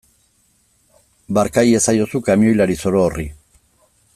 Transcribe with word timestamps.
Barka 1.39 1.65
iezaiozu 1.73 2.23
kamioilari 2.31 2.79
zoro 2.85 3.05
horri. 3.07 3.27